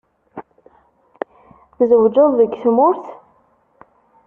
Tzewǧeḍ 1.77 2.31
deg 2.39 2.51
tmurt? 2.61 3.05